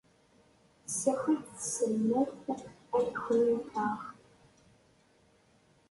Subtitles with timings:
[0.85, 2.45] Tessaki-d tselmadt
[2.97, 3.97] annekni-nteɣ.